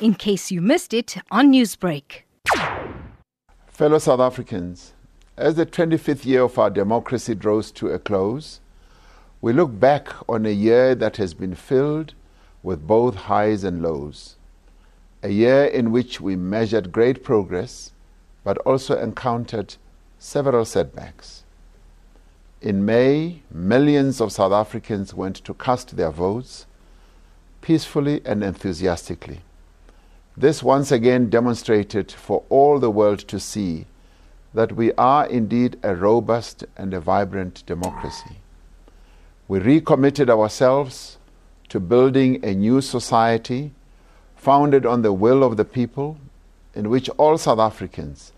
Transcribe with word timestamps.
in 0.00 0.14
case 0.14 0.50
you 0.50 0.60
missed 0.60 0.92
it 0.92 1.16
on 1.30 1.52
Newsbreak. 1.52 2.22
Fellow 3.66 3.98
South 3.98 4.20
Africans, 4.20 4.92
as 5.36 5.54
the 5.54 5.66
25th 5.66 6.24
year 6.24 6.42
of 6.42 6.58
our 6.58 6.70
democracy 6.70 7.34
draws 7.34 7.70
to 7.72 7.88
a 7.88 7.98
close, 7.98 8.60
we 9.40 9.52
look 9.52 9.78
back 9.78 10.08
on 10.28 10.46
a 10.46 10.50
year 10.50 10.94
that 10.94 11.16
has 11.16 11.34
been 11.34 11.54
filled 11.54 12.14
with 12.62 12.86
both 12.86 13.14
highs 13.14 13.64
and 13.64 13.82
lows. 13.82 14.36
A 15.22 15.28
year 15.28 15.64
in 15.64 15.92
which 15.92 16.20
we 16.20 16.36
measured 16.36 16.92
great 16.92 17.22
progress, 17.22 17.92
but 18.44 18.58
also 18.58 18.98
encountered 18.98 19.76
several 20.18 20.64
setbacks. 20.64 21.44
In 22.60 22.84
May, 22.84 23.42
millions 23.50 24.20
of 24.20 24.32
South 24.32 24.52
Africans 24.52 25.14
went 25.14 25.36
to 25.36 25.54
cast 25.54 25.96
their 25.96 26.10
votes 26.10 26.66
peacefully 27.60 28.20
and 28.24 28.42
enthusiastically. 28.42 29.40
This 30.38 30.62
once 30.62 30.92
again 30.92 31.30
demonstrated 31.30 32.12
for 32.12 32.44
all 32.50 32.78
the 32.78 32.90
world 32.90 33.20
to 33.20 33.40
see 33.40 33.86
that 34.52 34.72
we 34.72 34.92
are 34.94 35.26
indeed 35.26 35.78
a 35.82 35.94
robust 35.94 36.64
and 36.76 36.92
a 36.92 37.00
vibrant 37.00 37.64
democracy. 37.64 38.36
We 39.48 39.60
recommitted 39.60 40.28
ourselves 40.28 41.16
to 41.70 41.80
building 41.80 42.44
a 42.44 42.54
new 42.54 42.82
society 42.82 43.72
founded 44.36 44.84
on 44.84 45.00
the 45.00 45.12
will 45.12 45.42
of 45.42 45.56
the 45.56 45.64
people, 45.64 46.18
in 46.74 46.90
which 46.90 47.08
all 47.16 47.38
South 47.38 47.58
Africans, 47.58 48.32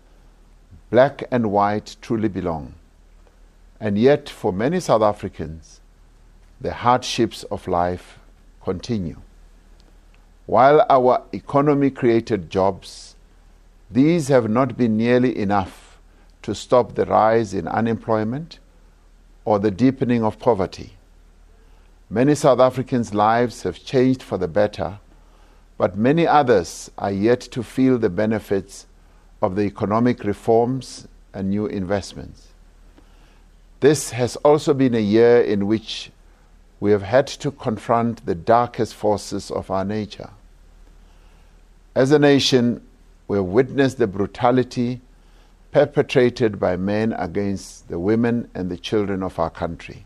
black 0.89 1.23
and 1.29 1.51
white, 1.51 1.97
truly 2.01 2.29
belong. 2.29 2.75
And 3.79 3.97
yet, 3.97 4.29
for 4.29 4.53
many 4.53 4.79
South 4.79 5.01
Africans, 5.01 5.81
the 6.61 6.73
hardships 6.73 7.43
of 7.43 7.67
life 7.67 8.19
continue. 8.63 9.21
While 10.49 10.83
our 10.89 11.21
economy 11.31 11.91
created 11.91 12.49
jobs, 12.49 13.15
these 13.91 14.29
have 14.29 14.49
not 14.49 14.75
been 14.75 14.97
nearly 14.97 15.37
enough 15.37 15.99
to 16.41 16.55
stop 16.55 16.95
the 16.95 17.05
rise 17.05 17.53
in 17.53 17.67
unemployment 17.67 18.57
or 19.45 19.59
the 19.59 19.69
deepening 19.69 20.23
of 20.23 20.39
poverty. 20.39 20.93
Many 22.09 22.33
South 22.33 22.59
Africans' 22.59 23.13
lives 23.13 23.61
have 23.61 23.85
changed 23.85 24.23
for 24.23 24.39
the 24.39 24.47
better, 24.47 24.97
but 25.77 25.95
many 25.95 26.25
others 26.25 26.89
are 26.97 27.11
yet 27.11 27.41
to 27.41 27.61
feel 27.61 27.99
the 27.99 28.09
benefits 28.09 28.87
of 29.43 29.55
the 29.55 29.65
economic 29.65 30.23
reforms 30.23 31.07
and 31.31 31.51
new 31.51 31.67
investments. 31.67 32.47
This 33.81 34.09
has 34.09 34.35
also 34.37 34.73
been 34.73 34.95
a 34.95 34.99
year 34.99 35.41
in 35.41 35.67
which 35.67 36.09
we 36.79 36.89
have 36.89 37.03
had 37.03 37.27
to 37.27 37.51
confront 37.51 38.25
the 38.25 38.33
darkest 38.33 38.95
forces 38.95 39.51
of 39.51 39.69
our 39.69 39.85
nature. 39.85 40.31
As 41.95 42.11
a 42.11 42.19
nation, 42.19 42.81
we 43.27 43.37
have 43.37 43.45
witnessed 43.45 43.97
the 43.97 44.07
brutality 44.07 45.01
perpetrated 45.71 46.59
by 46.59 46.75
men 46.75 47.13
against 47.13 47.89
the 47.89 47.99
women 47.99 48.49
and 48.53 48.69
the 48.69 48.77
children 48.77 49.23
of 49.23 49.39
our 49.39 49.49
country. 49.49 50.05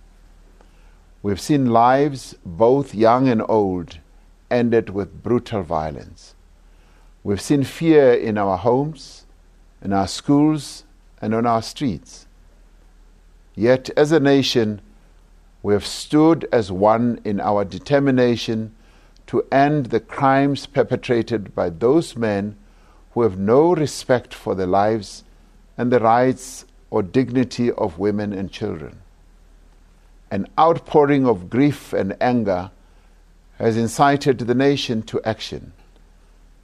We've 1.22 1.40
seen 1.40 1.72
lives, 1.72 2.36
both 2.45 2.95
young 2.95 3.28
and 3.28 3.44
old, 3.48 4.00
ended 4.50 4.90
with 4.90 5.23
brutal 5.23 5.64
violence. 5.64 6.36
We've 7.23 7.42
seen 7.42 7.64
fear 7.64 8.14
in 8.14 8.38
our 8.38 8.58
homes, 8.58 9.25
in 9.81 9.94
our 9.94 10.08
schools, 10.08 10.84
and 11.22 11.34
on 11.34 11.45
our 11.45 11.62
streets. 11.62 12.28
Yet, 13.56 13.90
as 13.95 14.12
a 14.12 14.20
nation, 14.20 14.81
we 15.62 15.73
have 15.73 15.86
stood 15.86 16.47
as 16.52 16.72
one 16.72 17.20
in 17.23 17.40
our 17.40 17.64
determination 17.64 18.75
to 19.28 19.46
end 19.52 19.88
the 19.88 20.00
crimes 20.00 20.66
perpetrated 20.66 21.56
by 21.56 21.70
those 21.70 22.16
men 22.16 22.56
who 23.12 23.22
have 23.22 23.38
no 23.38 23.74
respect 23.74 24.34
for 24.34 24.56
the 24.56 24.68
lives 24.68 25.24
and 25.78 25.92
the 25.92 26.00
rights 26.00 26.66
or 26.90 27.02
dignity 27.02 27.72
of 27.72 28.00
women 28.00 28.34
and 28.34 28.52
children. 28.52 29.00
An 30.30 30.47
outpouring 30.59 31.28
of 31.28 31.50
grief 31.50 31.94
and 31.94 32.16
anger 32.22 32.72
has 33.58 33.78
incited 33.78 34.40
the 34.40 34.56
nation 34.56 35.02
to 35.03 35.22
action, 35.24 35.74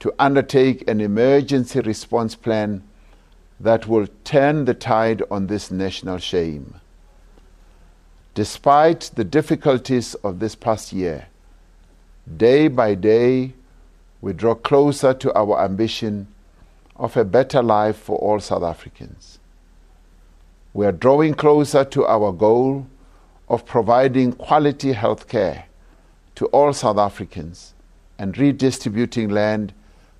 to 0.00 0.12
undertake 0.18 0.88
an 0.88 1.00
emergency 1.00 1.80
response 1.80 2.34
plan 2.34 2.82
that 3.58 3.86
will 3.86 4.06
turn 4.24 4.64
the 4.64 4.74
tide 4.74 5.22
on 5.30 5.46
this 5.46 5.70
national 5.70 6.18
shame. 6.18 6.80
Despite 8.34 9.10
the 9.14 9.24
difficulties 9.24 10.14
of 10.16 10.38
this 10.38 10.54
past 10.54 10.92
year, 10.92 11.26
day 12.36 12.68
by 12.68 12.94
day 12.94 13.54
we 14.20 14.32
draw 14.32 14.54
closer 14.54 15.14
to 15.14 15.32
our 15.34 15.60
ambition 15.62 16.26
of 16.96 17.16
a 17.16 17.24
better 17.24 17.62
life 17.62 17.96
for 17.96 18.18
all 18.18 18.38
South 18.38 18.62
Africans. 18.62 19.38
We 20.74 20.86
are 20.86 20.92
drawing 20.92 21.34
closer 21.34 21.84
to 21.84 22.06
our 22.06 22.32
goal 22.32 22.86
of 23.48 23.64
providing 23.64 24.32
quality 24.32 24.92
health 24.92 25.26
care 25.26 25.64
to 26.36 26.46
all 26.46 26.72
South 26.72 26.98
Africans 26.98 27.74
and 28.18 28.36
redistributing 28.36 29.30
land 29.30 29.72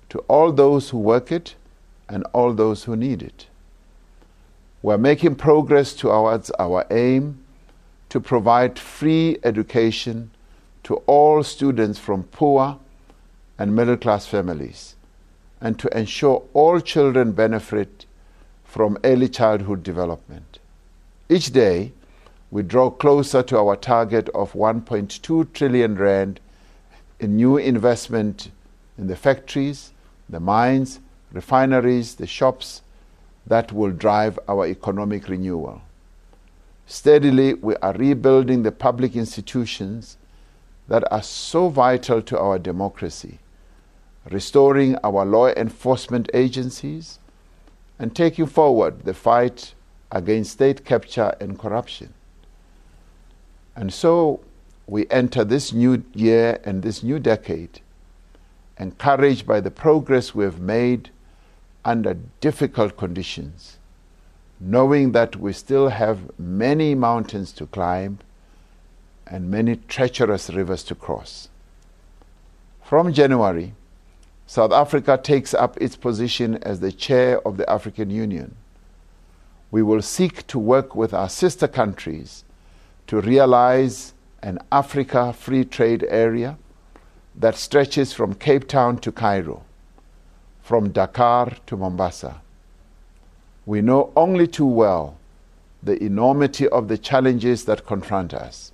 to 0.09 0.19
all 0.27 0.51
those 0.51 0.89
who 0.89 0.97
work 0.97 1.31
it 1.31 1.55
and 2.09 2.25
all 2.33 2.53
those 2.53 2.83
who 2.83 2.95
need 2.95 3.21
it. 3.21 3.47
We're 4.81 4.97
making 4.97 5.35
progress 5.35 5.93
towards 5.93 6.51
our 6.57 6.85
aim 6.89 7.43
to 8.09 8.19
provide 8.19 8.79
free 8.79 9.37
education 9.43 10.31
to 10.83 10.95
all 11.07 11.43
students 11.43 11.99
from 11.99 12.23
poor 12.23 12.79
and 13.57 13.75
middle 13.75 13.97
class 13.97 14.25
families 14.25 14.95
and 15.59 15.77
to 15.77 15.97
ensure 15.97 16.43
all 16.53 16.79
children 16.79 17.31
benefit 17.31 18.05
from 18.63 18.97
early 19.03 19.29
childhood 19.29 19.83
development. 19.83 20.59
Each 21.29 21.51
day, 21.51 21.91
we 22.49 22.63
draw 22.63 22.89
closer 22.89 23.43
to 23.43 23.57
our 23.57 23.75
target 23.75 24.27
of 24.29 24.53
1.2 24.53 25.53
trillion 25.53 25.95
rand 25.95 26.39
in 27.19 27.35
new 27.35 27.57
investment 27.57 28.49
in 28.97 29.07
the 29.07 29.15
factories, 29.15 29.91
the 30.27 30.39
mines, 30.39 30.99
refineries, 31.31 32.15
the 32.15 32.27
shops 32.27 32.81
that 33.45 33.71
will 33.71 33.91
drive 33.91 34.39
our 34.47 34.67
economic 34.67 35.29
renewal. 35.29 35.81
Steadily, 36.87 37.53
we 37.53 37.75
are 37.77 37.93
rebuilding 37.93 38.63
the 38.63 38.71
public 38.71 39.15
institutions 39.15 40.17
that 40.91 41.09
are 41.09 41.23
so 41.23 41.69
vital 41.69 42.21
to 42.21 42.37
our 42.37 42.59
democracy, 42.59 43.39
restoring 44.29 44.97
our 45.05 45.23
law 45.23 45.47
enforcement 45.47 46.29
agencies, 46.33 47.17
and 47.97 48.13
taking 48.13 48.45
forward 48.45 49.05
the 49.05 49.13
fight 49.13 49.73
against 50.11 50.51
state 50.51 50.83
capture 50.83 51.33
and 51.39 51.57
corruption. 51.57 52.13
And 53.73 53.93
so 53.93 54.41
we 54.85 55.07
enter 55.09 55.45
this 55.45 55.71
new 55.71 56.03
year 56.13 56.59
and 56.65 56.83
this 56.83 57.03
new 57.03 57.19
decade 57.19 57.79
encouraged 58.77 59.47
by 59.47 59.61
the 59.61 59.71
progress 59.71 60.35
we 60.35 60.43
have 60.43 60.59
made 60.59 61.09
under 61.85 62.15
difficult 62.41 62.97
conditions 62.97 63.77
knowing 64.59 65.13
that 65.13 65.37
we 65.37 65.53
still 65.53 65.87
have 65.87 66.37
many 66.37 66.95
mountains 66.95 67.53
to 67.53 67.65
climb 67.67 68.19
and 69.27 69.49
many 69.49 69.75
treacherous 69.75 70.49
rivers 70.49 70.83
to 70.83 70.95
cross. 70.95 71.49
From 72.83 73.13
January, 73.13 73.73
South 74.47 74.71
Africa 74.71 75.19
takes 75.21 75.53
up 75.53 75.77
its 75.79 75.95
position 75.95 76.55
as 76.63 76.79
the 76.79 76.91
chair 76.91 77.45
of 77.47 77.57
the 77.57 77.69
African 77.69 78.09
Union. 78.09 78.55
We 79.71 79.81
will 79.81 80.01
seek 80.01 80.45
to 80.47 80.59
work 80.59 80.95
with 80.95 81.13
our 81.13 81.29
sister 81.29 81.67
countries 81.67 82.43
to 83.07 83.21
realize 83.21 84.13
an 84.43 84.59
Africa 84.71 85.31
free 85.31 85.63
trade 85.63 86.05
area 86.09 86.57
that 87.35 87.55
stretches 87.55 88.11
from 88.11 88.33
Cape 88.35 88.67
Town 88.67 88.97
to 88.97 89.11
Cairo, 89.11 89.63
from 90.61 90.91
Dakar 90.91 91.53
to 91.67 91.77
Mombasa 91.77 92.41
we 93.65 93.81
know 93.81 94.11
only 94.15 94.47
too 94.47 94.65
well 94.65 95.17
the 95.83 96.01
enormity 96.03 96.67
of 96.67 96.87
the 96.87 96.97
challenges 96.97 97.65
that 97.65 97.85
confront 97.85 98.33
us. 98.33 98.71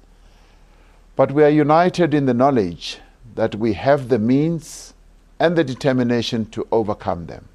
But 1.17 1.31
we 1.31 1.43
are 1.43 1.49
united 1.49 2.13
in 2.13 2.27
the 2.27 2.33
knowledge 2.35 2.99
that 3.33 3.55
we 3.55 3.73
have 3.73 4.07
the 4.07 4.19
means 4.19 4.93
and 5.39 5.55
the 5.55 5.63
determination 5.63 6.45
to 6.51 6.67
overcome 6.71 7.25
them. 7.25 7.49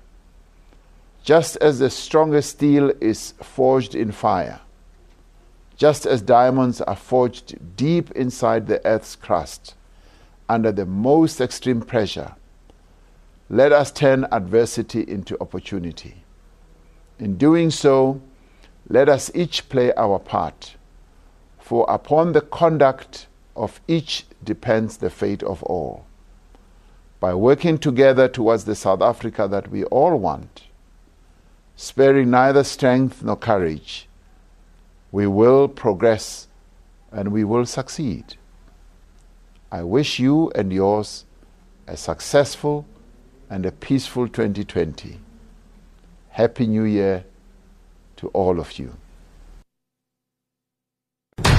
Just 1.22 1.56
as 1.58 1.78
the 1.78 1.88
strongest 1.88 2.50
steel 2.50 2.92
is 3.00 3.34
forged 3.40 3.94
in 3.94 4.10
fire, 4.10 4.60
just 5.76 6.06
as 6.06 6.22
diamonds 6.22 6.80
are 6.80 6.96
forged 6.96 7.76
deep 7.76 8.10
inside 8.10 8.66
the 8.66 8.84
earth's 8.84 9.14
crust 9.14 9.76
under 10.48 10.72
the 10.72 10.84
most 10.84 11.40
extreme 11.40 11.82
pressure, 11.82 12.34
let 13.48 13.70
us 13.70 13.92
turn 13.92 14.26
adversity 14.32 15.02
into 15.02 15.40
opportunity. 15.40 16.24
In 17.20 17.36
doing 17.36 17.70
so, 17.70 18.20
let 18.88 19.08
us 19.08 19.30
each 19.36 19.68
play 19.68 19.92
our 19.94 20.18
part, 20.18 20.74
for 21.60 21.86
upon 21.88 22.32
the 22.32 22.40
conduct 22.40 23.28
of 23.56 23.80
each 23.86 24.26
depends 24.42 24.96
the 24.96 25.10
fate 25.10 25.42
of 25.42 25.62
all. 25.64 26.04
by 27.22 27.32
working 27.32 27.78
together 27.78 28.26
towards 28.26 28.64
the 28.64 28.74
South 28.74 29.00
Africa 29.00 29.46
that 29.46 29.70
we 29.70 29.84
all 29.84 30.16
want, 30.16 30.64
sparing 31.76 32.28
neither 32.30 32.64
strength 32.64 33.22
nor 33.22 33.36
courage, 33.36 34.08
we 35.12 35.24
will 35.24 35.68
progress 35.68 36.48
and 37.12 37.30
we 37.30 37.44
will 37.44 37.64
succeed. 37.64 38.34
I 39.70 39.84
wish 39.84 40.18
you 40.18 40.50
and 40.56 40.72
yours 40.72 41.24
a 41.86 41.96
successful 41.96 42.86
and 43.48 43.64
a 43.64 43.70
peaceful 43.70 44.26
2020. 44.26 45.20
Happy 46.30 46.66
New 46.66 46.82
Year 46.82 47.24
to 48.16 48.26
all 48.30 48.58
of 48.58 48.80
you. 48.80 48.96